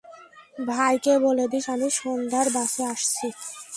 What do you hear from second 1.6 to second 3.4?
আমি সন্ধ্যার বাসে আসছি।